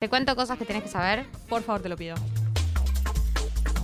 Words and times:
Te 0.00 0.08
cuento 0.08 0.34
cosas 0.34 0.56
que 0.56 0.64
tienes 0.64 0.82
que 0.82 0.88
saber. 0.88 1.26
Por 1.46 1.62
favor, 1.62 1.82
te 1.82 1.90
lo 1.90 1.96
pido. 1.98 2.14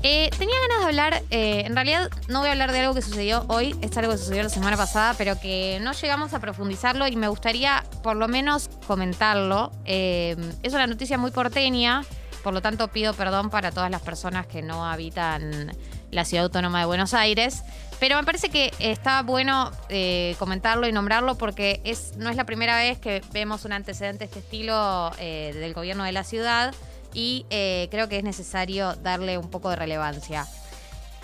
Eh, 0.02 0.30
tenía 0.38 0.54
ganas 0.62 0.78
de 0.78 0.84
hablar, 0.86 1.22
eh, 1.28 1.64
en 1.66 1.74
realidad 1.74 2.10
no 2.28 2.38
voy 2.38 2.48
a 2.48 2.52
hablar 2.52 2.72
de 2.72 2.80
algo 2.80 2.94
que 2.94 3.02
sucedió 3.02 3.44
hoy, 3.48 3.76
es 3.82 3.94
algo 3.98 4.12
que 4.12 4.16
sucedió 4.16 4.42
la 4.42 4.48
semana 4.48 4.78
pasada, 4.78 5.14
pero 5.18 5.38
que 5.38 5.78
no 5.82 5.92
llegamos 5.92 6.32
a 6.32 6.40
profundizarlo 6.40 7.06
y 7.06 7.16
me 7.16 7.28
gustaría 7.28 7.84
por 8.02 8.16
lo 8.16 8.28
menos 8.28 8.70
comentarlo. 8.86 9.72
Eh, 9.84 10.36
es 10.62 10.72
una 10.72 10.86
noticia 10.86 11.18
muy 11.18 11.32
porteña, 11.32 12.02
por 12.42 12.54
lo 12.54 12.62
tanto 12.62 12.88
pido 12.88 13.12
perdón 13.12 13.50
para 13.50 13.70
todas 13.70 13.90
las 13.90 14.00
personas 14.00 14.46
que 14.46 14.62
no 14.62 14.86
habitan 14.86 15.70
la 16.10 16.24
ciudad 16.24 16.44
autónoma 16.44 16.80
de 16.80 16.86
Buenos 16.86 17.14
Aires. 17.14 17.62
Pero 17.98 18.16
me 18.16 18.24
parece 18.24 18.50
que 18.50 18.72
está 18.78 19.22
bueno 19.22 19.70
eh, 19.88 20.36
comentarlo 20.38 20.86
y 20.86 20.92
nombrarlo 20.92 21.38
porque 21.38 21.80
es, 21.84 22.16
no 22.18 22.28
es 22.28 22.36
la 22.36 22.44
primera 22.44 22.76
vez 22.76 22.98
que 22.98 23.22
vemos 23.32 23.64
un 23.64 23.72
antecedente 23.72 24.20
de 24.20 24.24
este 24.26 24.38
estilo 24.40 25.12
eh, 25.18 25.52
del 25.54 25.72
gobierno 25.72 26.04
de 26.04 26.12
la 26.12 26.22
ciudad 26.22 26.74
y 27.14 27.46
eh, 27.48 27.88
creo 27.90 28.08
que 28.08 28.18
es 28.18 28.24
necesario 28.24 28.94
darle 28.96 29.38
un 29.38 29.48
poco 29.48 29.70
de 29.70 29.76
relevancia. 29.76 30.46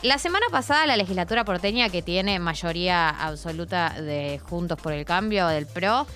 La 0.01 0.19
semana 0.19 0.47
pasada 0.51 0.87
la 0.87 0.97
legislatura 0.97 1.45
porteña, 1.45 1.91
que 1.91 2.01
tiene 2.01 2.39
mayoría 2.39 3.11
absoluta 3.11 3.91
de 3.91 4.41
Juntos 4.43 4.81
por 4.81 4.95
el 4.95 5.05
Cambio, 5.05 5.47
del 5.49 5.67
PRO, 5.67 6.07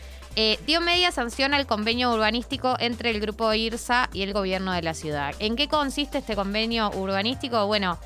dio 0.66 0.80
media 0.80 1.12
sanción 1.12 1.54
al 1.54 1.66
convenio 1.66 2.12
urbanístico 2.12 2.76
entre 2.78 3.10
el 3.10 3.20
grupo 3.20 3.54
IRSA 3.54 4.10
y 4.12 4.22
el 4.22 4.32
gobierno 4.32 4.72
de 4.72 4.82
la 4.82 4.92
ciudad. 4.92 5.34
¿En 5.38 5.54
qué 5.56 5.68
consiste 5.68 6.18
este 6.18 6.34
convenio 6.34 6.90
urbanístico? 6.90 7.66
Bueno, 7.66 7.98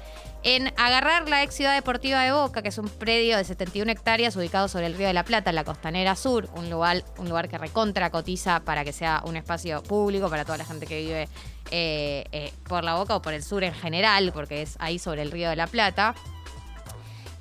en 0.42 0.72
agarrar 0.76 1.28
la 1.28 1.42
ex 1.42 1.54
ciudad 1.54 1.74
deportiva 1.74 2.22
de 2.22 2.32
Boca, 2.32 2.62
que 2.62 2.68
es 2.68 2.78
un 2.78 2.88
predio 2.88 3.36
de 3.36 3.44
71 3.44 3.90
hectáreas 3.92 4.34
ubicado 4.36 4.68
sobre 4.68 4.86
el 4.86 4.94
río 4.94 5.06
de 5.06 5.12
la 5.12 5.24
Plata, 5.24 5.50
en 5.50 5.56
la 5.56 5.64
costanera 5.64 6.16
sur, 6.16 6.48
un 6.54 6.70
lugar, 6.70 7.02
que 7.48 7.58
recontra 7.58 8.10
cotiza 8.10 8.60
para 8.60 8.84
que 8.84 8.92
sea 8.92 9.22
un 9.26 9.36
espacio 9.36 9.82
público 9.82 10.30
para 10.30 10.44
toda 10.44 10.58
la 10.58 10.64
gente 10.64 10.86
que 10.86 11.00
vive 11.00 11.28
eh, 11.70 12.24
eh, 12.32 12.52
por 12.66 12.84
la 12.84 12.94
Boca 12.94 13.16
o 13.16 13.22
por 13.22 13.34
el 13.34 13.42
sur 13.42 13.64
en 13.64 13.74
general, 13.74 14.32
porque 14.32 14.62
es 14.62 14.76
ahí 14.78 14.98
sobre 14.98 15.22
el 15.22 15.30
río 15.30 15.50
de 15.50 15.56
la 15.56 15.66
Plata. 15.66 16.14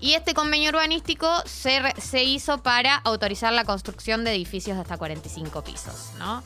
Y 0.02 0.13
este 0.13 0.34
convenio 0.34 0.69
urbanístico 0.69 1.28
se, 1.45 1.81
se 2.00 2.23
hizo 2.23 2.59
para 2.63 2.95
autorizar 2.95 3.52
la 3.52 3.66
construcción 3.66 4.23
de 4.23 4.31
edificios 4.31 4.78
de 4.78 4.81
hasta 4.81 4.97
45 4.97 5.61
pisos, 5.63 6.11
¿no? 6.17 6.41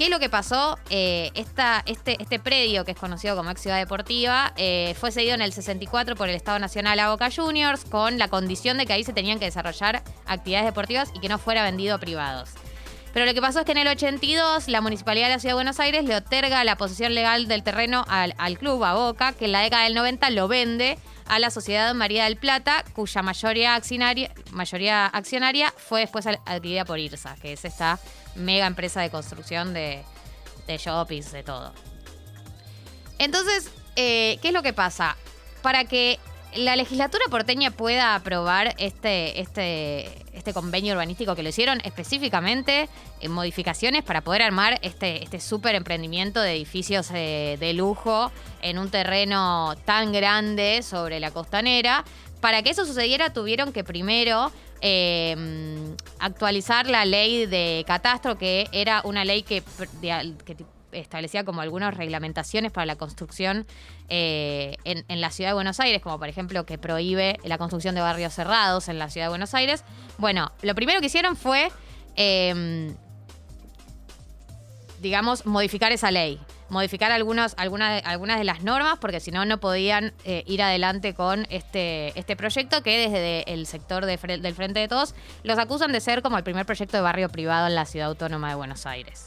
¿Qué 0.00 0.04
es 0.04 0.10
lo 0.10 0.18
que 0.18 0.30
pasó? 0.30 0.78
Eh, 0.88 1.30
este, 1.34 2.16
este 2.18 2.38
predio, 2.38 2.86
que 2.86 2.92
es 2.92 2.96
conocido 2.96 3.36
como 3.36 3.50
ex 3.50 3.60
ciudad 3.60 3.76
deportiva, 3.76 4.54
eh, 4.56 4.94
fue 4.98 5.12
cedido 5.12 5.34
en 5.34 5.42
el 5.42 5.52
64 5.52 6.16
por 6.16 6.30
el 6.30 6.36
Estado 6.36 6.58
Nacional 6.58 6.98
a 7.00 7.10
Boca 7.10 7.28
Juniors 7.30 7.84
con 7.84 8.16
la 8.16 8.28
condición 8.28 8.78
de 8.78 8.86
que 8.86 8.94
ahí 8.94 9.04
se 9.04 9.12
tenían 9.12 9.38
que 9.38 9.44
desarrollar 9.44 10.02
actividades 10.24 10.64
deportivas 10.64 11.10
y 11.14 11.20
que 11.20 11.28
no 11.28 11.36
fuera 11.36 11.62
vendido 11.64 11.96
a 11.96 11.98
privados. 11.98 12.48
Pero 13.12 13.26
lo 13.26 13.34
que 13.34 13.42
pasó 13.42 13.58
es 13.58 13.66
que 13.66 13.72
en 13.72 13.76
el 13.76 13.88
82 13.88 14.68
la 14.68 14.80
Municipalidad 14.80 15.26
de 15.26 15.34
la 15.34 15.38
Ciudad 15.38 15.50
de 15.50 15.56
Buenos 15.56 15.80
Aires 15.80 16.02
le 16.06 16.16
otorga 16.16 16.64
la 16.64 16.76
posesión 16.76 17.14
legal 17.14 17.46
del 17.46 17.62
terreno 17.62 18.06
al, 18.08 18.34
al 18.38 18.56
club, 18.56 18.82
a 18.84 18.94
Boca, 18.94 19.34
que 19.34 19.44
en 19.44 19.52
la 19.52 19.60
década 19.60 19.84
del 19.84 19.92
90 19.92 20.30
lo 20.30 20.48
vende 20.48 20.96
a 21.30 21.38
la 21.38 21.50
Sociedad 21.50 21.94
María 21.94 22.24
del 22.24 22.36
Plata, 22.36 22.84
cuya 22.92 23.22
mayoría 23.22 23.76
accionaria, 23.76 24.32
mayoría 24.50 25.06
accionaria 25.06 25.72
fue 25.76 26.00
después 26.00 26.26
adquirida 26.26 26.84
por 26.84 26.98
IRSA, 26.98 27.36
que 27.36 27.52
es 27.52 27.64
esta 27.64 28.00
mega 28.34 28.66
empresa 28.66 29.00
de 29.00 29.10
construcción 29.10 29.72
de, 29.72 30.02
de 30.66 30.76
shoppings, 30.76 31.30
de 31.30 31.44
todo. 31.44 31.72
Entonces, 33.18 33.70
eh, 33.94 34.40
¿qué 34.42 34.48
es 34.48 34.54
lo 34.54 34.64
que 34.64 34.72
pasa? 34.72 35.16
Para 35.62 35.84
que 35.84 36.18
la 36.56 36.76
legislatura 36.76 37.24
porteña 37.30 37.70
pueda 37.70 38.14
aprobar 38.14 38.74
este, 38.78 39.40
este, 39.40 40.08
este 40.32 40.52
convenio 40.52 40.94
urbanístico 40.94 41.34
que 41.34 41.42
lo 41.42 41.48
hicieron 41.48 41.80
específicamente 41.84 42.88
en 43.20 43.32
modificaciones 43.32 44.02
para 44.02 44.22
poder 44.22 44.42
armar 44.42 44.78
este, 44.82 45.22
este 45.22 45.38
emprendimiento 45.74 46.40
de 46.40 46.52
edificios 46.52 47.10
eh, 47.12 47.56
de 47.60 47.72
lujo 47.72 48.32
en 48.62 48.78
un 48.78 48.90
terreno 48.90 49.74
tan 49.84 50.12
grande 50.12 50.82
sobre 50.82 51.20
la 51.20 51.30
costanera. 51.30 52.04
Para 52.40 52.62
que 52.62 52.70
eso 52.70 52.86
sucediera 52.86 53.32
tuvieron 53.32 53.72
que 53.72 53.84
primero 53.84 54.50
eh, 54.80 55.36
actualizar 56.18 56.88
la 56.88 57.04
ley 57.04 57.46
de 57.46 57.84
catastro, 57.86 58.38
que 58.38 58.68
era 58.72 59.02
una 59.04 59.24
ley 59.24 59.42
que, 59.42 59.62
que 60.44 60.56
establecía 60.92 61.44
como 61.44 61.60
algunas 61.60 61.96
reglamentaciones 61.96 62.72
para 62.72 62.86
la 62.86 62.96
construcción 62.96 63.66
eh, 64.08 64.76
en, 64.84 65.20
la 65.20 65.30
ciudad 65.30 65.50
de 65.50 65.54
Buenos 65.54 65.80
Aires, 65.80 66.02
como 66.02 66.18
por 66.18 66.28
ejemplo 66.28 66.64
que 66.66 66.78
prohíbe 66.78 67.38
la 67.44 67.58
construcción 67.58 67.94
de 67.94 68.00
barrios 68.00 68.34
cerrados 68.34 68.88
en 68.88 68.98
la 68.98 69.08
ciudad 69.08 69.26
de 69.26 69.30
Buenos 69.30 69.54
Aires. 69.54 69.84
Bueno, 70.18 70.52
lo 70.62 70.74
primero 70.74 71.00
que 71.00 71.06
hicieron 71.06 71.36
fue, 71.36 71.70
eh, 72.16 72.92
digamos, 75.00 75.46
modificar 75.46 75.92
esa 75.92 76.10
ley. 76.10 76.40
Modificar 76.68 77.10
algunos, 77.10 77.54
algunas, 77.56 78.00
algunas 78.06 78.38
de 78.38 78.44
las 78.44 78.62
normas, 78.62 78.98
porque 79.00 79.18
si 79.18 79.32
no, 79.32 79.44
no 79.44 79.58
podían 79.58 80.12
eh, 80.24 80.44
ir 80.46 80.62
adelante 80.62 81.14
con 81.14 81.48
este, 81.50 82.16
este 82.16 82.36
proyecto 82.36 82.84
que 82.84 83.08
desde 83.08 83.52
el 83.52 83.66
sector 83.66 84.06
del 84.06 84.18
Frente 84.54 84.78
de 84.78 84.86
Todos 84.86 85.16
los 85.42 85.58
acusan 85.58 85.90
de 85.90 86.00
ser 86.00 86.22
como 86.22 86.38
el 86.38 86.44
primer 86.44 86.66
proyecto 86.66 86.96
de 86.96 87.02
barrio 87.02 87.28
privado 87.28 87.66
en 87.66 87.74
la 87.74 87.86
ciudad 87.86 88.06
autónoma 88.06 88.50
de 88.50 88.54
Buenos 88.54 88.86
Aires. 88.86 89.26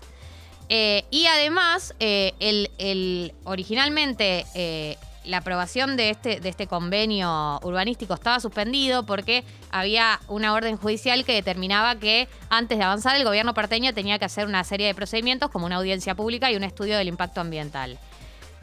Eh, 0.76 1.06
y 1.12 1.28
además, 1.28 1.94
eh, 2.00 2.34
el, 2.40 2.72
el- 2.80 3.32
originalmente 3.44 4.44
eh, 4.56 4.98
la 5.24 5.38
aprobación 5.38 5.96
de 5.98 6.10
este, 6.10 6.40
de 6.40 6.50
este 6.50 6.66
convenio 6.66 7.60
urbanístico 7.62 8.16
estaba 8.16 8.40
suspendido 8.40 9.06
porque 9.06 9.44
había 9.70 10.20
una 10.28 10.52
orden 10.56 10.76
judicial 10.78 11.26
que 11.26 11.34
determinaba 11.34 11.98
que 11.98 12.28
antes 12.50 12.80
de 12.80 12.84
avanzar 12.84 13.16
el 13.16 13.24
gobierno 13.24 13.54
porteño 13.54 13.94
tenía 13.94 14.18
que 14.18 14.26
hacer 14.26 14.48
una 14.48 14.64
serie 14.64 14.88
de 14.88 14.96
procedimientos 14.96 15.52
como 15.52 15.68
una 15.68 15.76
audiencia 15.76 16.16
pública 16.16 16.52
y 16.52 16.56
un 16.56 16.64
estudio 16.64 16.98
del 16.98 17.08
impacto 17.08 17.40
ambiental. 17.40 18.00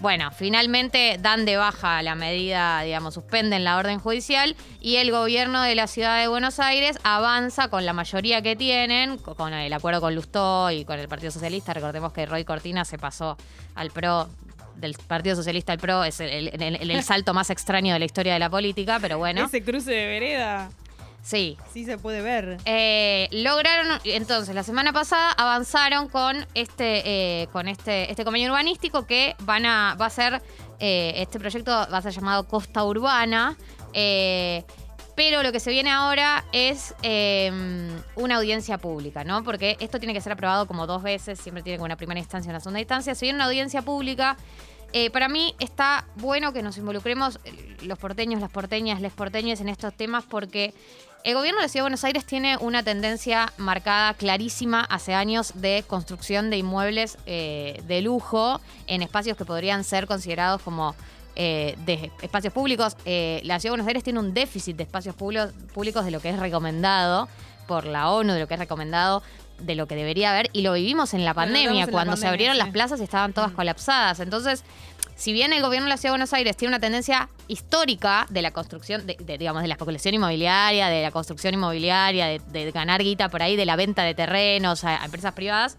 Bueno, 0.01 0.31
finalmente 0.31 1.19
dan 1.21 1.45
de 1.45 1.59
baja 1.59 2.01
la 2.03 2.15
medida, 2.15 2.81
digamos, 2.83 3.13
suspenden 3.13 3.65
la 3.65 3.77
orden 3.77 3.99
judicial 3.99 4.57
y 4.81 4.97
el 4.97 5.11
gobierno 5.11 5.61
de 5.63 5.75
la 5.75 5.87
ciudad 5.87 6.19
de 6.19 6.27
Buenos 6.27 6.59
Aires 6.59 6.97
avanza 7.03 7.69
con 7.69 7.85
la 7.85 7.93
mayoría 7.93 8.41
que 8.41 8.57
tienen, 8.57 9.19
co- 9.19 9.35
con 9.35 9.53
el 9.53 9.71
acuerdo 9.75 10.01
con 10.01 10.15
Lustó 10.15 10.71
y 10.71 10.87
con 10.87 10.99
el 10.99 11.07
Partido 11.07 11.31
Socialista. 11.31 11.75
Recordemos 11.75 12.15
que 12.15 12.25
Roy 12.25 12.45
Cortina 12.45 12.87
se 12.87 12.97
pasó 12.97 13.37
al 13.75 13.91
PRO, 13.91 14.31
del 14.77 14.95
Partido 15.07 15.37
Socialista 15.37 15.73
al 15.75 15.79
PRO, 15.79 16.03
es 16.05 16.19
el- 16.21 16.49
el 16.63 17.03
salto 17.03 17.35
más 17.35 17.51
extraño 17.51 17.93
de 17.93 17.99
la 17.99 18.07
historia 18.07 18.33
de 18.33 18.39
la 18.39 18.49
política, 18.49 18.99
pero 19.03 19.19
bueno, 19.19 19.45
Ese 19.45 19.63
cruce 19.63 19.91
de 19.91 20.07
vereda 20.07 20.71
sí. 21.23 21.57
sí 21.73 21.85
se 21.85 21.99
puede 21.99 22.23
ver. 22.23 22.59
Eh, 22.65 23.29
lograron, 23.33 24.01
entonces, 24.05 24.55
la 24.55 24.63
semana 24.63 24.93
pasada 24.93 25.33
avanzaron 25.33 26.09
con 26.09 26.47
este, 26.55 27.03
eh, 27.43 27.49
con 27.53 27.69
este, 27.69 28.11
este 28.11 28.25
convenio 28.25 28.51
urbanístico 28.51 29.07
que 29.07 29.37
van 29.41 29.67
a, 29.67 29.97
va 30.01 30.07
a 30.07 30.11
ser, 30.11 30.43
eh, 30.79 31.15
este 31.17 31.39
proyecto 31.39 31.71
va 31.71 31.97
a 31.97 32.03
ser 32.03 32.13
llamado 32.13 32.47
Costa 32.47 32.85
Urbana. 32.85 33.57
eh, 33.93 34.65
pero 35.21 35.43
lo 35.43 35.53
que 35.53 35.61
se 35.61 35.71
viene 35.71 35.91
ahora 35.91 36.47
es 36.51 36.95
eh, 37.03 37.53
una 38.17 38.37
audiencia 38.37 38.79
pública, 38.79 39.23
¿no? 39.23 39.45
Porque 39.45 39.77
esto 39.79 39.99
tiene 39.99 40.15
que 40.15 40.23
ser 40.23 40.33
aprobado 40.33 40.67
como 40.67 40.87
dos 40.87 41.03
veces, 41.03 41.39
siempre 41.39 41.63
tiene 41.63 41.77
como 41.77 41.85
una 41.85 41.97
primera 41.97 42.19
instancia 42.19 42.49
y 42.49 42.53
una 42.53 42.61
segunda 42.61 42.81
instancia. 42.81 43.15
Se 43.15 43.27
viene 43.27 43.37
una 43.37 43.45
audiencia 43.45 43.83
pública. 43.83 44.39
Eh, 44.93 45.11
para 45.11 45.29
mí 45.29 45.55
está 45.61 46.05
bueno 46.17 46.53
que 46.53 46.63
nos 46.63 46.77
involucremos 46.77 47.39
eh, 47.45 47.77
los 47.83 47.99
porteños, 47.99 48.41
las 48.41 48.51
porteñas, 48.51 49.01
les 49.01 49.13
porteños 49.13 49.61
en 49.61 49.69
estos 49.69 49.95
temas 49.95 50.25
porque 50.25 50.75
el 51.23 51.35
gobierno 51.35 51.61
de 51.61 51.67
la 51.67 51.69
Ciudad 51.69 51.85
de 51.85 51.91
Buenos 51.91 52.05
Aires 52.05 52.25
tiene 52.25 52.57
una 52.57 52.83
tendencia 52.83 53.53
marcada 53.57 54.15
clarísima 54.15 54.81
hace 54.81 55.15
años 55.15 55.53
de 55.55 55.85
construcción 55.87 56.51
de 56.51 56.57
inmuebles 56.57 57.19
eh, 57.27 57.81
de 57.87 58.03
lujo 58.03 58.61
en 58.89 59.03
espacios 59.03 59.37
que 59.37 59.45
podrían 59.45 59.85
ser 59.85 60.07
considerados 60.07 60.63
como 60.63 60.95
de 61.37 62.11
espacios 62.21 62.53
públicos. 62.53 62.97
La 63.07 63.59
Ciudad 63.59 63.63
de 63.63 63.71
Buenos 63.71 63.87
Aires 63.87 64.03
tiene 64.03 64.19
un 64.19 64.35
déficit 64.35 64.77
de 64.77 64.83
espacios 64.83 65.15
públicos 65.15 66.05
de 66.05 66.11
lo 66.11 66.21
que 66.21 66.29
es 66.29 66.39
recomendado 66.39 67.31
por 67.67 67.87
la 67.87 68.11
ONU, 68.11 68.35
de 68.35 68.41
lo 68.41 68.49
que 68.49 68.55
es 68.55 68.61
recomendado, 68.61 69.23
de 69.61 69.75
lo 69.75 69.87
que 69.87 69.95
debería 69.95 70.31
haber, 70.31 70.51
y 70.53 70.63
lo 70.63 70.73
vivimos 70.73 71.15
en 71.15 71.25
la 71.25 71.35
pandemia, 71.35 71.71
en 71.71 71.87
la 71.87 71.93
cuando 71.93 72.17
se 72.17 72.27
abrieron 72.27 72.57
sí. 72.57 72.63
las 72.63 72.71
plazas 72.71 73.01
y 73.01 73.05
estaban 73.05 73.33
todas 73.33 73.53
Mm. 73.53 73.57
colapsadas. 73.57 74.21
Entonces, 74.21 74.65
si 75.17 75.33
bien 75.33 75.53
el 75.53 75.61
gobierno 75.63 75.87
de 75.87 75.91
la 75.91 75.97
Ciudad 75.97 76.11
de 76.11 76.19
Buenos 76.19 76.33
Aires 76.33 76.57
tiene 76.57 76.71
una 76.71 76.81
tendencia 76.81 77.29
histórica 77.47 78.27
de 78.31 78.43
la 78.43 78.53
construcción, 78.53 79.07
de, 79.07 79.17
de, 79.21 79.39
digamos, 79.39 79.63
de 79.63 79.69
la 79.69 79.75
especulación 79.75 80.15
inmobiliaria, 80.15 80.89
de 80.89 81.03
la 81.03 81.11
construcción 81.11 81.55
inmobiliaria, 81.55 82.27
de, 82.27 82.39
de 82.53 82.71
ganar 82.73 83.03
guita 83.03 83.29
por 83.29 83.43
ahí, 83.43 83.55
de 83.57 83.67
la 83.67 83.77
venta 83.77 84.03
de 84.03 84.15
terrenos 84.15 84.85
a, 84.85 85.03
a 85.03 85.05
empresas 85.05 85.33
privadas, 85.35 85.77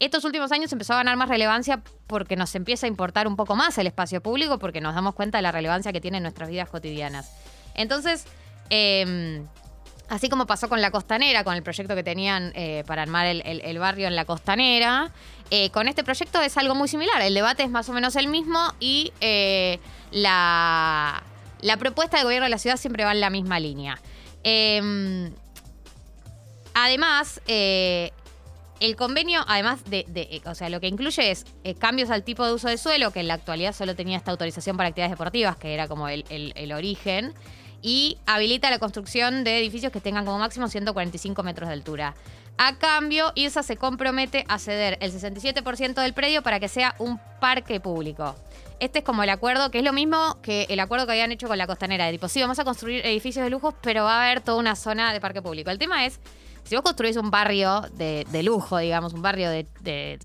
estos 0.00 0.24
últimos 0.24 0.50
años 0.52 0.70
empezó 0.72 0.92
a 0.92 0.96
ganar 0.96 1.16
más 1.16 1.28
relevancia 1.28 1.80
porque 2.08 2.36
nos 2.36 2.54
empieza 2.56 2.86
a 2.86 2.88
importar 2.88 3.26
un 3.26 3.36
poco 3.36 3.54
más 3.56 3.78
el 3.78 3.86
espacio 3.86 4.20
público, 4.20 4.58
porque 4.58 4.80
nos 4.80 4.94
damos 4.94 5.14
cuenta 5.14 5.38
de 5.38 5.42
la 5.42 5.52
relevancia 5.52 5.92
que 5.92 6.00
tiene 6.00 6.18
en 6.18 6.24
nuestras 6.24 6.50
vidas 6.50 6.68
cotidianas. 6.68 7.30
Entonces, 7.74 8.26
eh, 8.70 9.42
Así 10.14 10.28
como 10.28 10.46
pasó 10.46 10.68
con 10.68 10.80
la 10.80 10.92
costanera, 10.92 11.42
con 11.42 11.56
el 11.56 11.64
proyecto 11.64 11.96
que 11.96 12.04
tenían 12.04 12.52
eh, 12.54 12.84
para 12.86 13.02
armar 13.02 13.26
el, 13.26 13.78
barrio 13.80 14.06
en 14.06 14.14
la 14.14 14.24
costanera, 14.24 15.10
eh, 15.50 15.70
con 15.70 15.88
este 15.88 16.04
proyecto 16.04 16.40
es 16.40 16.56
algo 16.56 16.76
muy 16.76 16.86
similar. 16.86 17.20
El 17.20 17.34
debate 17.34 17.64
es 17.64 17.70
más 17.70 17.88
o 17.88 17.92
menos 17.92 18.14
el 18.14 18.28
mismo 18.28 18.60
y 18.78 19.12
eh, 19.20 19.80
la, 20.12 21.20
propuesta 21.80 22.18
del 22.18 22.26
gobierno 22.26 22.44
de 22.44 22.50
la 22.50 22.58
ciudad 22.58 22.76
siempre 22.76 23.04
va 23.04 23.10
en 23.10 23.20
la 23.20 23.28
misma 23.28 23.58
línea. 23.58 23.98
Eh, 24.44 25.32
además, 26.74 27.40
el 27.48 28.12
convenio, 28.94 29.44
además 29.48 29.84
de, 29.86 30.42
o 30.46 30.54
sea, 30.54 30.68
lo 30.68 30.78
que 30.78 30.86
incluye 30.86 31.32
es 31.32 31.44
cambios 31.80 32.10
al 32.10 32.22
tipo 32.22 32.46
de 32.46 32.52
uso 32.52 32.68
de 32.68 32.78
suelo, 32.78 33.10
que 33.10 33.18
en 33.18 33.26
la 33.26 33.34
actualidad 33.34 33.74
solo 33.74 33.96
tenía 33.96 34.16
esta 34.16 34.30
autorización 34.30 34.76
para 34.76 34.90
actividades 34.90 35.10
deportivas, 35.10 35.56
que 35.56 35.74
era 35.74 35.88
como 35.88 36.08
el 36.08 36.72
origen, 36.72 37.34
y 37.86 38.16
habilita 38.24 38.70
la 38.70 38.78
construcción 38.78 39.44
de 39.44 39.58
edificios 39.58 39.92
que 39.92 40.00
tengan 40.00 40.24
como 40.24 40.38
máximo 40.38 40.68
145 40.68 41.42
metros 41.42 41.68
de 41.68 41.74
altura. 41.74 42.14
A 42.56 42.76
cambio, 42.78 43.30
IRSA 43.34 43.62
se 43.62 43.76
compromete 43.76 44.46
a 44.48 44.58
ceder 44.58 44.96
el 45.02 45.12
67% 45.12 45.94
del 46.00 46.14
predio 46.14 46.42
para 46.42 46.58
que 46.60 46.68
sea 46.68 46.94
un 46.98 47.20
parque 47.40 47.80
público. 47.80 48.34
Este 48.80 49.00
es 49.00 49.04
como 49.04 49.22
el 49.22 49.28
acuerdo, 49.28 49.70
que 49.70 49.78
es 49.80 49.84
lo 49.84 49.92
mismo 49.92 50.38
que 50.40 50.66
el 50.70 50.80
acuerdo 50.80 51.04
que 51.04 51.12
habían 51.12 51.30
hecho 51.30 51.46
con 51.46 51.58
la 51.58 51.66
costanera, 51.66 52.06
de 52.06 52.12
tipo, 52.12 52.26
sí, 52.28 52.40
vamos 52.40 52.58
a 52.58 52.64
construir 52.64 53.04
edificios 53.04 53.44
de 53.44 53.50
lujo, 53.50 53.74
pero 53.82 54.04
va 54.04 54.22
a 54.22 54.24
haber 54.24 54.40
toda 54.40 54.56
una 54.58 54.76
zona 54.76 55.12
de 55.12 55.20
parque 55.20 55.42
público. 55.42 55.70
El 55.70 55.78
tema 55.78 56.06
es, 56.06 56.20
si 56.64 56.74
vos 56.76 56.82
construís 56.82 57.16
un 57.18 57.30
barrio 57.30 57.82
de, 57.92 58.26
de 58.30 58.42
lujo, 58.42 58.78
digamos, 58.78 59.12
un 59.12 59.20
barrio 59.20 59.50
de, 59.50 59.66
de- 59.82 60.18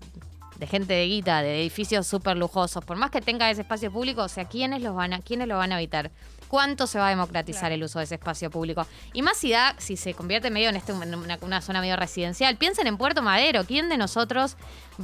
gente 0.66 0.94
de 0.94 1.06
guita, 1.06 1.42
de 1.42 1.60
edificios 1.60 2.06
súper 2.06 2.36
lujosos, 2.36 2.84
por 2.84 2.96
más 2.96 3.10
que 3.10 3.20
tenga 3.20 3.50
ese 3.50 3.62
espacio 3.62 3.90
público, 3.92 4.22
o 4.22 4.28
sea, 4.28 4.44
¿quiénes, 4.46 4.82
los 4.82 4.94
van 4.94 5.12
a, 5.14 5.20
¿quiénes 5.20 5.46
lo 5.48 5.56
van 5.58 5.72
a 5.72 5.76
habitar? 5.76 6.10
¿Cuánto 6.50 6.88
se 6.88 6.98
va 6.98 7.06
a 7.06 7.10
democratizar 7.10 7.60
Claro. 7.60 7.74
el 7.76 7.84
uso 7.84 8.00
de 8.00 8.06
ese 8.06 8.16
espacio 8.16 8.50
público? 8.50 8.84
Y 9.12 9.22
más 9.22 9.36
si 9.36 9.52
da, 9.52 9.76
si 9.78 9.96
se 9.96 10.14
convierte 10.14 10.50
medio 10.50 10.68
en 10.68 10.74
este, 10.74 10.90
en 10.90 11.14
una, 11.14 11.38
una 11.42 11.60
zona 11.62 11.80
medio 11.80 11.94
residencial. 11.94 12.56
Piensen 12.56 12.88
en 12.88 12.96
Puerto 12.96 13.22
Madero. 13.22 13.64
¿Quién 13.64 13.88
de 13.88 13.96
nosotros 13.96 14.56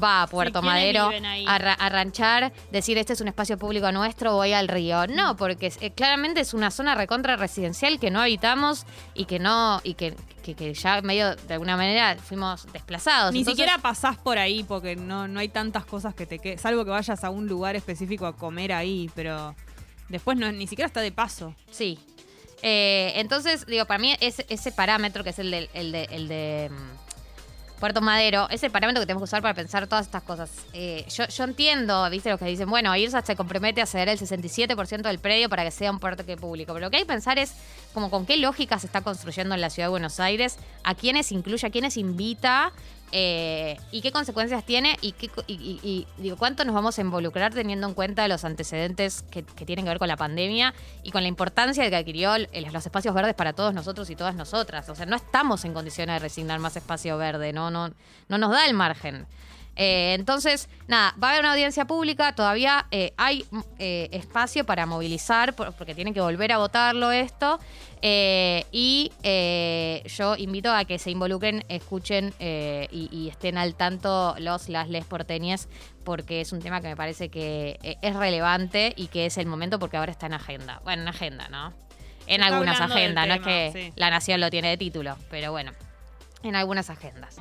va 0.02 0.22
a 0.22 0.26
Puerto 0.26 0.60
¿quiénes 0.60 0.74
Madero 0.94 1.10
a, 1.46 1.58
ra- 1.58 1.72
a 1.74 1.88
ranchar, 1.88 2.52
decir 2.72 2.98
este 2.98 3.12
es 3.12 3.20
un 3.20 3.28
espacio 3.28 3.56
público 3.58 3.92
nuestro, 3.92 4.34
voy 4.34 4.52
al 4.54 4.66
río? 4.66 5.06
No, 5.06 5.36
porque 5.36 5.72
eh, 5.80 5.92
claramente 5.92 6.40
es 6.40 6.52
una 6.52 6.72
zona 6.72 6.96
recontra 6.96 7.36
residencial 7.36 8.00
que 8.00 8.10
no 8.10 8.20
habitamos 8.20 8.84
y 9.14 9.26
que 9.26 9.38
no, 9.38 9.80
y 9.84 9.94
que, 9.94 10.16
que- 10.42 10.54
que 10.56 10.74
ya 10.74 11.00
medio 11.02 11.36
de 11.36 11.52
alguna 11.54 11.76
manera 11.76 12.16
fuimos 12.16 12.66
desplazados. 12.72 13.32
Ni 13.32 13.38
Entonces- 13.40 13.56
siquiera 13.62 13.80
pasás 13.80 14.16
por 14.18 14.36
ahí 14.38 14.64
porque 14.64 14.96
no, 14.96 15.28
no 15.28 15.38
hay 15.38 15.48
tantas 15.48 15.84
cosas 15.84 16.12
que 16.14 16.26
te 16.26 16.40
queden. 16.40 16.58
Salvo 16.58 16.84
que 16.84 16.90
vayas 16.90 17.22
a 17.22 17.30
un 17.30 17.46
lugar 17.46 17.76
específico 17.76 18.26
a 18.26 18.34
comer 18.36 18.72
ahí, 18.72 19.08
pero 19.14 19.54
después 20.08 20.36
no, 20.36 20.50
ni 20.52 20.66
siquiera 20.66 20.86
está 20.86 21.00
de 21.00 21.12
paso. 21.12 21.54
Sí. 21.70 21.98
Eh, 22.62 23.12
entonces, 23.16 23.66
digo, 23.66 23.84
para 23.84 23.98
mí 23.98 24.16
ese, 24.20 24.46
ese 24.48 24.72
parámetro 24.72 25.22
que 25.22 25.30
es 25.30 25.38
el 25.38 25.50
de, 25.50 25.68
de 25.72 26.70
mm, 26.70 27.06
Puerto 27.80 28.00
Madero, 28.00 28.48
es 28.50 28.62
el 28.62 28.70
parámetro 28.70 29.02
que 29.02 29.06
tenemos 29.06 29.20
que 29.20 29.24
usar 29.24 29.42
para 29.42 29.52
pensar 29.52 29.86
todas 29.86 30.06
estas 30.06 30.22
cosas. 30.22 30.50
Eh, 30.72 31.04
yo, 31.14 31.26
yo 31.28 31.44
entiendo, 31.44 32.08
viste, 32.08 32.30
los 32.30 32.38
que 32.38 32.46
dicen, 32.46 32.70
bueno, 32.70 32.96
IRSA 32.96 33.20
se 33.22 33.36
compromete 33.36 33.82
a 33.82 33.86
ceder 33.86 34.08
el 34.08 34.18
67% 34.18 35.02
del 35.02 35.18
predio 35.18 35.50
para 35.50 35.62
que 35.62 35.70
sea 35.70 35.90
un 35.90 35.98
parque 35.98 36.36
público. 36.36 36.72
Pero 36.72 36.86
lo 36.86 36.90
que 36.90 36.96
hay 36.96 37.02
que 37.02 37.08
pensar 37.08 37.38
es 37.38 37.52
como 37.92 38.10
con 38.10 38.24
qué 38.24 38.38
lógica 38.38 38.78
se 38.78 38.86
está 38.86 39.02
construyendo 39.02 39.54
en 39.54 39.60
la 39.60 39.68
ciudad 39.68 39.88
de 39.88 39.90
Buenos 39.90 40.20
Aires, 40.20 40.56
a 40.84 40.94
quiénes 40.94 41.32
incluye, 41.32 41.66
a 41.66 41.70
quiénes 41.70 41.98
invita. 41.98 42.72
Eh, 43.12 43.76
y 43.92 44.00
qué 44.02 44.10
consecuencias 44.12 44.64
tiene 44.64 44.96
y, 45.00 45.12
qué, 45.12 45.30
y, 45.46 45.54
y- 45.54 45.80
y, 45.82 46.06
digo 46.18 46.36
cuánto 46.36 46.64
nos 46.64 46.74
vamos 46.74 46.98
a 46.98 47.00
involucrar 47.00 47.54
teniendo 47.54 47.86
en 47.86 47.94
cuenta 47.94 48.26
los 48.28 48.44
antecedentes 48.44 49.22
que, 49.30 49.42
que 49.44 49.64
tienen 49.64 49.84
que 49.84 49.90
ver 49.90 49.98
con 49.98 50.08
la 50.08 50.16
pandemia 50.16 50.74
y 51.02 51.12
con 51.12 51.22
la 51.22 51.28
importancia 51.28 51.88
que 51.88 51.96
adquirió 51.96 52.32
los 52.38 52.84
espacios 52.86 53.14
verdes 53.14 53.34
para 53.34 53.52
todos 53.52 53.72
nosotros 53.74 54.10
y 54.10 54.16
todas 54.16 54.34
nosotras. 54.34 54.88
O 54.88 54.94
sea, 54.94 55.06
no 55.06 55.16
estamos 55.16 55.64
en 55.64 55.72
condiciones 55.72 56.16
de 56.16 56.18
resignar 56.18 56.58
más 56.58 56.76
espacio 56.76 57.16
verde, 57.16 57.52
no, 57.52 57.70
no, 57.70 57.90
no 58.28 58.38
nos 58.38 58.50
da 58.50 58.66
el 58.66 58.74
margen. 58.74 59.26
Eh, 59.76 60.14
entonces, 60.14 60.68
nada, 60.88 61.14
va 61.22 61.28
a 61.28 61.30
haber 61.32 61.42
una 61.42 61.52
audiencia 61.52 61.84
pública, 61.84 62.34
todavía 62.34 62.86
eh, 62.90 63.12
hay 63.18 63.44
mm, 63.50 63.60
eh, 63.78 64.08
espacio 64.12 64.64
para 64.64 64.86
movilizar, 64.86 65.54
por- 65.54 65.74
porque 65.74 65.94
tienen 65.94 66.14
que 66.14 66.20
volver 66.22 66.50
a 66.52 66.58
votarlo 66.58 67.12
esto. 67.12 67.58
y 68.02 69.12
eh, 69.22 70.02
yo 70.06 70.36
invito 70.36 70.72
a 70.72 70.84
que 70.84 70.98
se 70.98 71.10
involucren, 71.10 71.64
escuchen 71.68 72.32
y, 72.40 73.08
y 73.10 73.28
estén 73.28 73.58
al 73.58 73.74
tanto 73.74 74.34
los, 74.38 74.68
las, 74.68 74.88
les 74.88 75.04
porteñas, 75.04 75.68
porque 76.04 76.40
es 76.40 76.52
un 76.52 76.60
tema 76.62 76.80
que 76.80 76.88
me 76.88 76.96
parece 76.96 77.28
que 77.28 77.78
es 78.00 78.14
relevante 78.16 78.92
y 78.96 79.08
que 79.08 79.26
es 79.26 79.36
el 79.38 79.46
momento 79.46 79.78
porque 79.78 79.96
ahora 79.96 80.12
está 80.12 80.26
en 80.26 80.34
agenda. 80.34 80.80
Bueno, 80.84 81.02
en 81.02 81.08
agenda, 81.08 81.48
¿no? 81.48 81.72
En 82.28 82.40
está 82.42 82.46
algunas 82.46 82.80
agendas, 82.80 83.26
no 83.28 83.34
es 83.34 83.40
que 83.40 83.70
sí. 83.72 83.92
la 83.96 84.10
nación 84.10 84.40
lo 84.40 84.50
tiene 84.50 84.68
de 84.70 84.76
título, 84.76 85.16
pero 85.30 85.50
bueno, 85.52 85.72
en 86.42 86.56
algunas 86.56 86.90
agendas. 86.90 87.36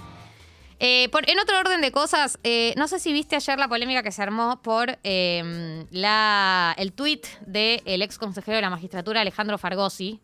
Eh, 0.80 1.07
por- 1.10 1.30
en 1.30 1.39
otro 1.39 1.57
orden 1.57 1.80
de 1.81 1.92
cosas, 1.92 2.38
eh, 2.44 2.74
no 2.75 2.88
sé 2.89 3.00
si 3.00 3.13
viste 3.13 3.36
ayer 3.38 3.57
la 3.57 3.68
polémica 3.69 4.04
que 4.04 4.12
se 4.12 4.22
armó 4.22 4.62
por 4.62 4.98
eh, 5.04 5.86
la, 5.92 6.75
el 6.77 6.92
tuit 6.92 7.25
del 7.45 8.01
ex 8.01 8.18
consejero 8.18 8.57
de 8.57 8.62
la 8.62 8.69
magistratura, 8.69 9.22
Alejandro 9.22 9.57
Fargosi, 9.57 10.19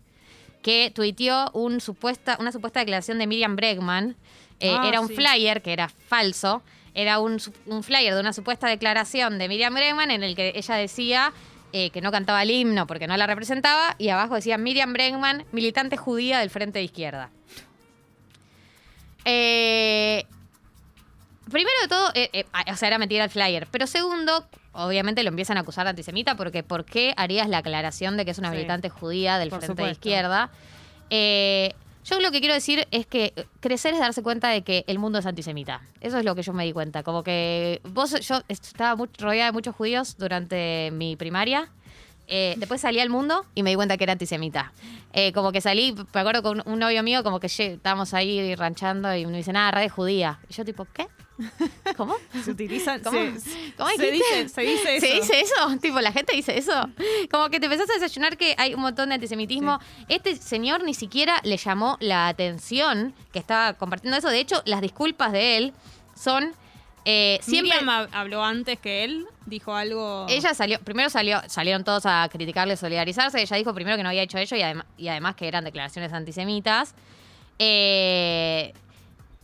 que 0.61 0.91
tuiteó 0.93 1.49
un 1.53 1.79
supuesta, 1.79 2.35
una 2.39 2.51
supuesta 2.51 2.81
declaración 2.81 3.17
de 3.17 3.27
Miriam 3.27 3.55
Bregman. 3.55 4.15
Eh, 4.59 4.75
Ah, 4.77 4.85
era 4.87 4.99
un 4.99 5.07
sí. 5.07 5.15
flyer 5.15 5.61
que 5.61 5.73
era 5.73 5.87
falso. 5.89 6.61
Era 6.93 7.19
un, 7.19 7.39
un 7.67 7.83
flyer 7.83 8.13
de 8.13 8.19
una 8.19 8.33
supuesta 8.33 8.67
declaración 8.67 9.39
de 9.39 9.47
Miriam 9.47 9.73
Bregman 9.73 10.11
en 10.11 10.21
el 10.23 10.35
que 10.35 10.51
ella 10.55 10.75
decía 10.75 11.31
que 11.71 12.01
no 12.01 12.11
cantaba 12.11 12.43
el 12.43 12.51
himno 12.51 12.85
porque 12.85 13.07
no 13.07 13.15
la 13.15 13.25
representaba 13.27 13.95
y 13.97 14.09
abajo 14.09 14.35
decía 14.35 14.57
Miriam 14.57 14.91
Bregman, 14.91 15.45
militante 15.53 15.95
judía 15.95 16.39
del 16.39 16.49
Frente 16.49 16.79
de 16.79 16.83
Izquierda. 16.85 17.29
Eh, 19.23 20.25
primero 21.51 21.75
de 21.81 21.87
todo, 21.87 22.11
eh, 22.13 22.29
eh, 22.33 22.45
o 22.71 22.75
sea, 22.75 22.87
era 22.87 22.97
mentira 22.97 23.23
el 23.23 23.29
flyer. 23.29 23.67
Pero 23.71 23.87
segundo, 23.87 24.45
obviamente 24.73 25.23
lo 25.23 25.29
empiezan 25.29 25.57
a 25.57 25.61
acusar 25.61 25.85
de 25.85 25.91
antisemita 25.91 26.35
porque 26.35 26.63
¿por 26.63 26.85
qué 26.85 27.13
harías 27.17 27.47
la 27.49 27.59
aclaración 27.59 28.17
de 28.17 28.25
que 28.25 28.31
es 28.31 28.37
una 28.37 28.49
Sí. 28.49 28.55
militante 28.55 28.89
judía 28.89 29.37
del 29.37 29.51
Frente 29.51 29.83
de. 29.83 29.91
Izquierda? 29.91 30.49
Eh, 31.09 31.73
yo 32.03 32.19
lo 32.19 32.31
que 32.31 32.39
quiero 32.39 32.55
decir 32.55 32.87
es 32.89 33.05
que 33.05 33.33
crecer 33.59 33.93
es 33.93 33.99
darse 33.99 34.23
cuenta 34.23 34.49
de 34.49 34.63
que 34.63 34.83
el 34.87 34.97
mundo 34.97 35.19
es 35.19 35.25
antisemita. 35.25 35.81
Eso 35.99 36.17
es 36.17 36.25
lo 36.25 36.33
que 36.33 36.41
yo 36.41 36.51
me 36.53 36.65
di 36.65 36.73
cuenta. 36.73 37.03
Como 37.03 37.23
que 37.23 37.79
vos, 37.83 38.19
yo 38.27 38.41
estaba 38.47 38.95
muy, 38.95 39.07
rodeada 39.19 39.47
de 39.47 39.51
muchos 39.51 39.75
judíos 39.75 40.17
durante 40.17 40.89
mi 40.93 41.15
primaria. 41.15 41.69
Eh, 42.27 42.55
después 42.57 42.81
salí 42.81 42.99
al 42.99 43.09
mundo 43.09 43.45
y 43.55 43.61
me 43.61 43.71
di 43.71 43.75
cuenta 43.75 43.97
que 43.97 44.05
era 44.05 44.13
antisemita. 44.13 44.71
Eh, 45.13 45.31
como 45.33 45.51
que 45.51 45.59
salí, 45.59 45.93
me 46.13 46.19
acuerdo 46.21 46.41
con 46.41 46.63
un 46.65 46.79
novio 46.79 47.03
mío, 47.03 47.23
como 47.23 47.39
que 47.39 47.47
estábamos 47.47 48.13
ahí 48.13 48.55
ranchando 48.55 49.13
y 49.15 49.25
me 49.25 49.37
dice, 49.37 49.51
nada, 49.51 49.71
red 49.71 49.89
judía. 49.89 50.39
Y 50.49 50.53
yo 50.53 50.63
tipo, 50.63 50.87
¿qué? 50.93 51.07
¿Cómo? 51.97 52.15
Se 52.43 52.51
utilizan. 52.51 53.01
¿Cómo? 53.01 53.17
Se, 53.19 53.73
¿Cómo 53.77 53.89
se 53.89 54.11
dice, 54.11 54.49
se 54.49 54.61
dice 54.61 54.95
eso. 54.97 55.05
¿Se 55.07 55.13
dice 55.13 55.41
eso? 55.41 55.77
Tipo, 55.81 55.99
la 56.01 56.11
gente 56.11 56.35
dice 56.35 56.57
eso. 56.57 56.73
Como 57.29 57.49
que 57.49 57.59
te 57.59 57.65
empezás 57.65 57.89
a 57.89 57.93
desayunar 57.93 58.37
que 58.37 58.55
hay 58.57 58.73
un 58.73 58.81
montón 58.81 59.09
de 59.09 59.15
antisemitismo. 59.15 59.79
Este 60.09 60.35
señor 60.35 60.83
ni 60.83 60.93
siquiera 60.93 61.39
le 61.43 61.57
llamó 61.57 61.97
la 61.99 62.27
atención 62.27 63.13
que 63.31 63.39
estaba 63.39 63.73
compartiendo 63.73 64.17
eso. 64.17 64.29
De 64.29 64.39
hecho, 64.39 64.61
las 64.65 64.81
disculpas 64.81 65.31
de 65.31 65.57
él 65.57 65.73
son 66.15 66.53
eh, 67.05 67.39
siempre. 67.41 67.79
Miriam 67.79 68.07
habló 68.11 68.43
antes 68.43 68.77
que 68.79 69.03
él, 69.03 69.25
dijo 69.47 69.73
algo. 69.73 70.27
Ella 70.29 70.53
salió, 70.53 70.79
primero 70.81 71.09
salió, 71.09 71.41
salieron 71.47 71.83
todos 71.83 72.05
a 72.05 72.29
criticarle, 72.31 72.77
solidarizarse. 72.77 73.41
Ella 73.41 73.57
dijo 73.57 73.73
primero 73.73 73.97
que 73.97 74.03
no 74.03 74.09
había 74.09 74.21
hecho 74.21 74.37
ello 74.37 74.55
y, 74.55 74.59
adem- 74.61 74.85
y 74.97 75.07
además 75.07 75.35
que 75.35 75.47
eran 75.47 75.63
declaraciones 75.63 76.13
antisemitas. 76.13 76.93
Eh, 77.63 78.70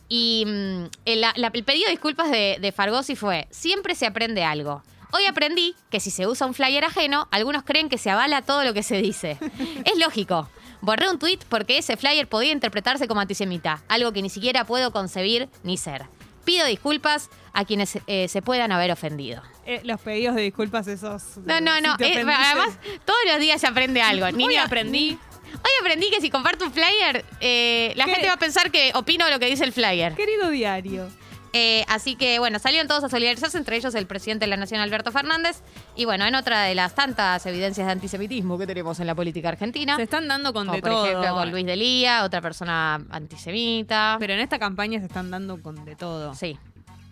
y 0.08 0.44
mm, 0.46 0.84
el, 1.04 1.20
la- 1.20 1.32
la- 1.36 1.50
el 1.52 1.64
pedido 1.64 1.86
de 1.86 1.92
disculpas 1.92 2.30
de, 2.30 2.58
de 2.60 2.72
Fargosi 2.72 3.16
fue: 3.16 3.46
siempre 3.50 3.94
se 3.94 4.06
aprende 4.06 4.44
algo. 4.44 4.82
Hoy 5.12 5.24
aprendí 5.24 5.74
que 5.90 6.00
si 6.00 6.10
se 6.10 6.26
usa 6.26 6.46
un 6.46 6.52
flyer 6.54 6.84
ajeno, 6.84 7.28
algunos 7.30 7.62
creen 7.62 7.88
que 7.88 7.96
se 7.96 8.10
avala 8.10 8.42
todo 8.42 8.62
lo 8.64 8.74
que 8.74 8.82
se 8.82 9.00
dice. 9.00 9.38
es 9.84 9.98
lógico. 9.98 10.48
Borré 10.80 11.08
un 11.10 11.18
tweet 11.18 11.38
porque 11.48 11.78
ese 11.78 11.96
flyer 11.96 12.28
podía 12.28 12.52
interpretarse 12.52 13.08
como 13.08 13.20
antisemita, 13.20 13.82
algo 13.88 14.12
que 14.12 14.22
ni 14.22 14.28
siquiera 14.30 14.64
puedo 14.64 14.92
concebir 14.92 15.48
ni 15.64 15.76
ser. 15.78 16.04
Pido 16.44 16.64
disculpas 16.66 17.30
a 17.52 17.64
quienes 17.64 17.98
eh, 18.06 18.28
se 18.28 18.42
puedan 18.42 18.70
haber 18.72 18.90
ofendido. 18.92 19.42
Eh, 19.66 19.80
los 19.84 20.00
pedidos 20.00 20.34
de 20.36 20.42
disculpas 20.42 20.86
esos. 20.86 21.36
No, 21.38 21.60
no, 21.60 21.80
no. 21.80 21.94
eh, 21.98 22.12
además, 22.14 22.78
todos 23.04 23.18
los 23.30 23.38
días 23.40 23.60
se 23.60 23.66
aprende 23.66 24.00
algo. 24.00 24.30
Ni 24.32 24.44
Hoy 24.44 24.54
ni- 24.54 24.56
aprendí. 24.56 25.18
Hoy 25.62 25.70
aprendí 25.80 26.10
que 26.10 26.20
si 26.20 26.30
comparto 26.30 26.64
un 26.66 26.72
flyer, 26.72 27.24
eh, 27.40 27.92
la 27.96 28.04
¿Qué? 28.04 28.12
gente 28.12 28.26
va 28.28 28.34
a 28.34 28.38
pensar 28.38 28.70
que 28.70 28.92
opino 28.94 29.28
lo 29.30 29.38
que 29.38 29.46
dice 29.46 29.64
el 29.64 29.72
flyer. 29.72 30.14
Querido 30.14 30.50
diario. 30.50 31.08
Eh, 31.52 31.84
así 31.88 32.14
que, 32.14 32.38
bueno, 32.38 32.58
salieron 32.58 32.88
todos 32.88 33.04
a 33.04 33.08
solidarizarse, 33.08 33.56
entre 33.56 33.76
ellos 33.76 33.94
el 33.94 34.06
presidente 34.06 34.44
de 34.44 34.50
la 34.50 34.56
Nación, 34.56 34.80
Alberto 34.80 35.12
Fernández. 35.12 35.62
Y 35.96 36.04
bueno, 36.04 36.26
en 36.26 36.34
otra 36.34 36.62
de 36.62 36.74
las 36.74 36.94
tantas 36.94 37.44
evidencias 37.46 37.86
de 37.86 37.92
antisemitismo 37.92 38.58
que 38.58 38.66
tenemos 38.66 39.00
en 39.00 39.06
la 39.06 39.14
política 39.14 39.48
argentina. 39.48 39.96
Se 39.96 40.02
están 40.02 40.28
dando 40.28 40.52
con 40.52 40.66
como 40.66 40.76
de 40.76 40.82
por 40.82 40.90
todo. 40.90 41.06
ejemplo 41.06 41.34
con 41.34 41.50
Luis 41.50 41.66
Delía, 41.66 42.24
otra 42.24 42.40
persona 42.40 43.00
antisemita. 43.10 44.16
Pero 44.18 44.34
en 44.34 44.40
esta 44.40 44.58
campaña 44.58 45.00
se 45.00 45.06
están 45.06 45.30
dando 45.30 45.60
con 45.62 45.84
de 45.84 45.96
todo. 45.96 46.34
Sí. 46.34 46.58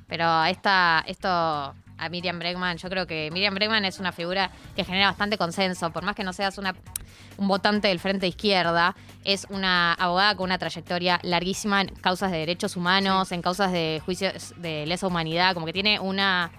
Pero 0.06 0.44
esta, 0.44 1.02
esto 1.06 1.74
a 1.98 2.08
Miriam 2.08 2.38
Bregman, 2.38 2.76
yo 2.76 2.88
creo 2.88 3.06
que 3.06 3.30
Miriam 3.32 3.54
Bregman 3.54 3.84
es 3.84 3.98
una 3.98 4.12
figura 4.12 4.50
que 4.74 4.84
genera 4.84 5.08
bastante 5.08 5.38
consenso, 5.38 5.90
por 5.90 6.04
más 6.04 6.14
que 6.14 6.24
no 6.24 6.32
seas 6.32 6.58
una, 6.58 6.74
un 7.36 7.48
votante 7.48 7.88
del 7.88 8.00
Frente 8.00 8.26
Izquierda, 8.26 8.94
es 9.24 9.46
una 9.50 9.94
abogada 9.94 10.36
con 10.36 10.44
una 10.44 10.58
trayectoria 10.58 11.18
larguísima 11.22 11.82
en 11.82 11.88
causas 11.88 12.30
de 12.30 12.38
derechos 12.38 12.76
humanos, 12.76 13.32
en 13.32 13.42
causas 13.42 13.72
de 13.72 14.00
juicios 14.04 14.54
de 14.56 14.86
lesa 14.86 15.06
humanidad, 15.06 15.54
como 15.54 15.66
que 15.66 15.72
tiene 15.72 16.00
una, 16.00 16.50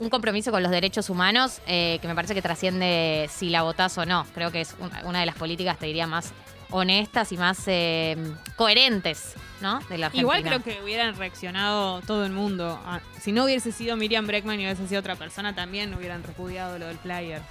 un 0.00 0.08
compromiso 0.08 0.50
con 0.50 0.62
los 0.62 0.72
derechos 0.72 1.10
humanos 1.10 1.60
eh, 1.66 1.98
que 2.00 2.08
me 2.08 2.14
parece 2.14 2.34
que 2.34 2.40
trasciende 2.40 3.28
si 3.30 3.50
la 3.50 3.62
votás 3.62 3.96
o 3.98 4.06
no. 4.06 4.26
Creo 4.34 4.50
que 4.50 4.62
es 4.62 4.74
una, 5.04 5.20
de 5.20 5.26
las 5.26 5.36
políticas, 5.36 5.78
te 5.78 5.86
diría, 5.86 6.06
más 6.06 6.32
honestas 6.70 7.30
y 7.32 7.36
más 7.36 7.62
eh, 7.66 8.16
coherentes, 8.56 9.34
¿no? 9.60 9.80
De 9.90 9.98
la 9.98 10.06
Argentina. 10.06 10.22
Igual 10.22 10.42
creo 10.42 10.62
que 10.62 10.82
hubieran 10.82 11.16
reaccionado 11.16 12.00
todo 12.00 12.24
el 12.24 12.32
mundo. 12.32 12.80
Ah, 12.86 13.00
Si 13.20 13.30
no 13.30 13.44
hubiese 13.44 13.72
sido 13.72 13.96
Miriam 13.96 14.26
Breckman 14.26 14.58
y 14.58 14.64
hubiese 14.64 14.88
sido 14.88 15.00
otra 15.00 15.16
persona, 15.16 15.54
también 15.54 15.92
hubieran 15.94 16.22
repudiado 16.22 16.78
lo 16.78 16.86
del 16.86 16.96
player. 16.96 17.42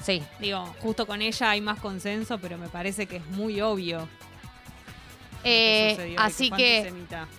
Sí. 0.00 0.22
Digo, 0.38 0.64
justo 0.80 1.06
con 1.06 1.22
ella 1.22 1.50
hay 1.50 1.60
más 1.60 1.80
consenso, 1.80 2.38
pero 2.38 2.56
me 2.56 2.68
parece 2.68 3.06
que 3.06 3.16
es 3.16 3.26
muy 3.30 3.60
obvio. 3.60 4.08
Eh, 5.44 6.14
así 6.18 6.50
que, 6.50 6.92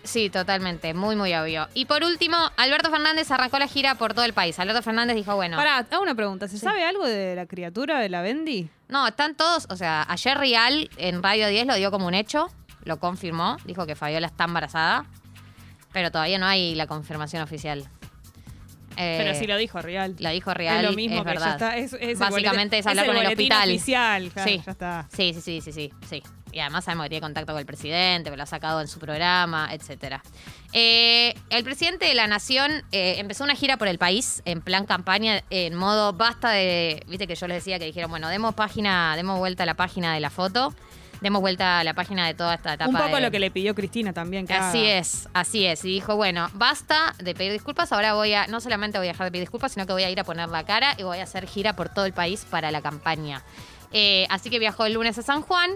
sí, 0.04 0.30
totalmente, 0.30 0.94
muy, 0.94 1.16
muy 1.16 1.34
obvio. 1.34 1.68
Y 1.74 1.86
por 1.86 2.04
último, 2.04 2.38
Alberto 2.58 2.90
Fernández 2.92 3.30
arrancó 3.32 3.58
la 3.60 3.68
gira 3.68 3.96
por 3.96 4.14
todo 4.14 4.26
el 4.26 4.34
país. 4.34 4.58
Alberto 4.60 4.82
Fernández 4.84 5.16
dijo, 5.16 5.36
bueno, 5.36 5.58
Pará, 5.58 5.78
hago 5.90 6.04
una 6.04 6.16
pregunta. 6.16 6.48
¿Se 6.48 6.58
Sí. 6.58 6.64
sabe 6.66 6.84
algo 6.86 7.06
de 7.08 7.36
la 7.36 7.46
criatura 7.48 8.00
de 8.00 8.10
la 8.10 8.22
Bendy? 8.22 8.70
no, 8.88 9.08
están 9.08 9.36
todos, 9.36 9.66
o 9.70 9.76
sea, 9.76 10.06
ayer 10.08 10.38
Real 10.38 10.90
en 10.98 11.24
Radio 11.24 11.48
10 11.48 11.66
lo 11.66 11.76
dio 11.76 11.90
como 11.90 12.06
un 12.08 12.14
hecho, 12.14 12.48
lo 12.84 13.00
confirmó, 13.00 13.58
dijo 13.66 13.88
que 13.88 13.96
Fabiola 13.96 14.28
está 14.28 14.44
embarazada, 14.44 15.06
pero 15.92 16.12
todavía 16.12 16.38
no 16.38 16.46
hay 16.46 16.76
la 16.76 16.86
confirmación 16.86 17.42
oficial. 17.42 17.88
Eh, 18.98 19.16
Pero 19.22 19.38
sí 19.38 19.46
lo 19.46 19.58
dijo 19.58 19.82
Real. 19.82 20.16
Lo 20.20 20.30
dijo 20.30 20.54
Real, 20.54 20.78
es 20.86 20.90
lo 20.90 20.96
mismo 20.96 21.18
es 21.20 21.24
verdad. 21.26 21.60
ya 21.60 21.76
está. 21.76 21.98
Es, 22.00 22.18
Básicamente 22.18 22.78
boletín- 22.78 22.80
es 22.80 22.88
hablar 22.88 23.06
con 23.08 23.18
el 23.18 23.28
hospital. 23.28 23.70
oficial, 23.70 24.30
claro, 24.32 24.50
Sí. 24.50 24.62
ya 24.66 24.72
está. 24.72 25.08
Sí, 25.12 25.34
sí, 25.34 25.62
sí, 25.62 25.72
sí, 25.74 25.92
sí. 26.08 26.24
Y 26.56 26.62
además 26.62 26.86
sabemos 26.86 27.04
que 27.06 27.10
tiene 27.10 27.22
contacto 27.22 27.52
con 27.52 27.60
el 27.60 27.66
presidente, 27.66 28.30
que 28.32 28.38
lo 28.38 28.44
ha 28.44 28.46
sacado 28.46 28.80
en 28.80 28.88
su 28.88 28.98
programa, 28.98 29.68
etcétera. 29.74 30.24
Eh, 30.72 31.36
el 31.50 31.64
presidente 31.66 32.06
de 32.06 32.14
la 32.14 32.28
Nación 32.28 32.82
eh, 32.94 33.16
empezó 33.18 33.44
una 33.44 33.56
gira 33.56 33.76
por 33.76 33.90
el 33.90 33.98
país 33.98 34.42
en 34.46 34.62
plan 34.62 34.86
campaña, 34.86 35.44
en 35.50 35.76
modo 35.76 36.14
basta 36.14 36.52
de. 36.52 37.04
Viste 37.08 37.28
que 37.28 37.36
yo 37.36 37.48
les 37.48 37.58
decía 37.58 37.78
que 37.78 37.84
dijeron, 37.86 38.10
bueno, 38.10 38.30
demos 38.30 38.56
página, 38.56 39.18
demos 39.18 39.38
vuelta 39.38 39.64
a 39.64 39.66
la 39.66 39.74
página 39.74 40.14
de 40.14 40.22
la 40.22 40.30
foto, 40.30 40.74
demos 41.20 41.42
vuelta 41.42 41.80
a 41.80 41.84
la 41.84 41.94
página 41.94 42.26
de 42.26 42.36
toda 42.36 42.54
esta 42.56 42.76
etapa. 42.76 42.90
Un 42.90 42.96
poco 42.96 43.16
de- 43.18 43.22
lo 43.24 43.32
que 43.32 43.40
le 43.40 43.52
pidió 43.52 43.76
Cristina 43.76 44.14
también. 44.14 44.48
Que 44.48 44.54
Así 44.54 44.80
haga. 44.80 44.98
es, 45.00 45.28
así 45.34 45.66
es. 45.66 45.84
Y 45.84 45.90
dijo, 45.90 46.16
bueno, 46.16 46.50
basta 46.54 47.16
de 47.20 47.36
pedir 47.36 47.52
disculpas, 47.52 47.92
ahora 47.92 48.14
voy 48.14 48.34
a, 48.34 48.48
no 48.48 48.62
solamente 48.62 48.98
voy 48.98 49.08
a 49.08 49.12
dejar 49.12 49.26
de 49.28 49.32
pedir 49.32 49.42
disculpas, 49.44 49.74
sino 49.74 49.86
que 49.86 49.92
voy 49.92 50.04
a 50.04 50.10
ir 50.10 50.22
a 50.22 50.24
poner 50.24 50.48
la 50.48 50.64
cara 50.66 50.96
y 50.98 51.04
voy 51.04 51.18
a 51.20 51.24
hacer 51.24 51.48
gira 51.48 51.76
por 51.76 51.90
todo 51.90 52.06
el 52.06 52.14
país 52.14 52.46
para 52.50 52.72
la 52.72 52.82
campaña. 52.82 53.44
Eh, 53.92 54.26
así 54.30 54.50
que 54.50 54.60
viajó 54.60 54.86
el 54.86 54.94
lunes 54.94 55.18
a 55.18 55.22
San 55.22 55.42
Juan 55.42 55.72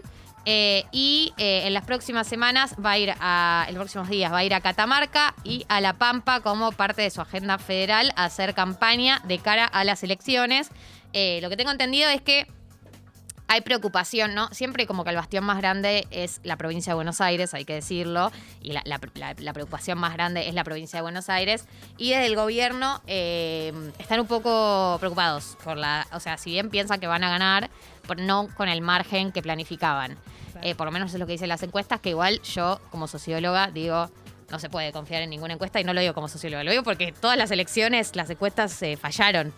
eh, 0.46 0.86
y 0.91 1.34
eh, 1.38 1.63
en 1.65 1.74
las 1.74 1.86
próximas 1.86 2.27
semanas 2.27 2.75
va 2.84 2.91
a 2.91 2.98
ir 2.98 3.13
a, 3.19 3.65
en 3.67 3.75
los 3.75 3.81
próximos 3.81 4.10
días 4.10 4.31
va 4.31 4.39
a 4.39 4.43
ir 4.43 4.53
a 4.53 4.62
Catamarca 4.62 5.34
y 5.43 5.65
a 5.69 5.81
La 5.81 5.93
Pampa 5.93 6.39
como 6.41 6.72
parte 6.72 7.01
de 7.01 7.10
su 7.10 7.22
agenda 7.22 7.58
federal 7.58 8.12
a 8.15 8.25
hacer 8.25 8.53
campaña 8.53 9.22
de 9.25 9.39
cara 9.39 9.65
a 9.65 9.84
las 9.84 10.03
elecciones. 10.03 10.69
Eh, 11.13 11.39
lo 11.41 11.50
que 11.50 11.58
tengo 11.58 11.72
entendido 11.72 12.10
es 12.10 12.22
que 12.22 12.48
hay 13.51 13.62
preocupación, 13.62 14.36
¿no? 14.36 14.48
Siempre 14.51 14.86
como 14.88 15.03
que 15.03 15.10
el 15.10 15.15
bastión 15.15 15.44
más 15.44 15.58
grande 15.58 16.08
es 16.12 16.39
la 16.44 16.56
provincia 16.56 16.91
de 16.91 16.96
Buenos 16.96 17.20
Aires, 17.20 17.53
hay 17.53 17.65
que 17.65 17.74
decirlo, 17.74 18.32
y 18.62 18.74
la, 18.74 18.82
la- 18.86 19.00
la- 19.15 19.36
la 19.38 19.53
preocupación 19.53 19.98
más 19.98 20.13
grande 20.13 20.48
es 20.48 20.53
la 20.53 20.63
provincia 20.63 20.98
de 20.98 21.01
Buenos 21.01 21.29
Aires, 21.29 21.65
y 21.98 22.12
desde 22.12 22.27
el 22.27 22.36
gobierno 22.36 23.01
eh, 23.08 23.74
están 23.98 24.20
un 24.20 24.27
poco 24.27 24.98
preocupados 25.00 25.58
por 25.63 25.77
la, 25.77 26.08
o 26.13 26.20
sea, 26.20 26.38
si 26.38 26.51
bien 26.51 26.70
piensan 26.70 27.00
que 27.00 27.08
van 27.08 27.24
a 27.24 27.29
ganar, 27.29 27.70
pero 28.08 28.24
no 28.24 28.48
con 28.56 28.70
el 28.70 28.82
margen 28.82 29.32
que 29.32 29.41
planificaban. 29.41 30.18
Eh, 30.62 30.75
por 30.75 30.86
lo 30.86 30.91
menos 30.91 31.13
es 31.13 31.20
lo 31.20 31.25
que 31.25 31.32
dicen 31.34 31.50
las 31.50 31.63
encuestas, 31.63 32.00
que 32.01 32.10
igual 32.10 32.41
yo 32.44 32.79
como 32.91 33.08
socióloga 33.08 33.72
digo, 33.72 34.10
no 34.51 34.60
se 34.60 34.70
puede 34.70 34.91
confiar 34.91 35.22
en 35.24 35.29
ninguna 35.32 35.53
encuesta, 35.56 35.79
y 35.79 35.84
no 35.84 35.94
lo 35.94 36.01
digo 36.01 36.13
como 36.13 36.27
socióloga, 36.27 36.63
lo 36.63 36.72
digo 36.72 36.84
porque 36.84 37.13
todas 37.13 37.38
las 37.38 37.50
elecciones, 37.51 38.15
las 38.15 38.29
encuestas 38.29 38.79
eh, 38.84 38.96
fallaron. 38.96 39.53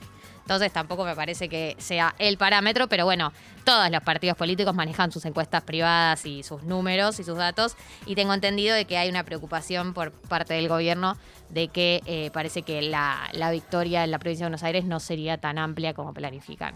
Entonces 0.51 0.74
tampoco 0.74 1.05
me 1.05 1.15
parece 1.15 1.48
que 1.48 1.77
sea 1.79 2.13
el 2.20 2.38
parámetro, 2.38 2.89
pero 2.89 3.05
bueno, 3.05 3.31
todos 3.63 3.89
los 3.89 4.03
partidos 4.03 4.36
políticos 4.36 4.75
manejan 4.75 5.10
sus 5.10 5.24
encuestas 5.24 5.63
privadas 5.63 6.25
y 6.25 6.43
sus 6.43 6.63
números 6.63 7.22
y 7.22 7.24
sus 7.24 7.38
datos. 7.38 7.77
Y 8.05 8.15
tengo 8.15 8.34
entendido 8.34 8.75
de 8.75 8.84
que 8.84 8.98
hay 8.98 9.08
una 9.08 9.24
preocupación 9.24 9.93
por 9.93 10.12
parte 10.12 10.55
del 10.55 10.67
gobierno 10.67 11.15
de 11.48 11.70
que 11.70 12.01
eh, 12.05 12.31
parece 12.34 12.63
que 12.63 12.81
la, 12.81 13.29
la 13.31 13.50
victoria 13.50 14.03
en 14.03 14.12
la 14.12 14.20
provincia 14.20 14.43
de 14.43 14.50
Buenos 14.50 14.63
Aires 14.63 14.84
no 14.84 15.00
sería 15.00 15.38
tan 15.38 15.58
amplia 15.58 15.93
como 15.93 16.13
planifican. 16.13 16.75